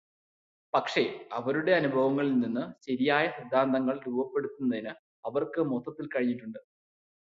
പക്ഷേ, 0.73 1.03
അവയുടെ 1.31 1.71
അനുഭവങ്ങളിൽ 1.71 2.39
നിന്ന് 2.39 2.63
ശരിയായ 2.85 3.27
സിദ്ധാന്തങ്ങൾ 3.29 3.99
രൂപപ്പെടുത്തുന്നതിന് 4.07 4.93
അവർക്ക് 5.25 5.61
മൊത്തത്തിൽ 5.71 6.07
കഴിഞ്ഞിട്ടുണ്ടോ? 6.07 6.61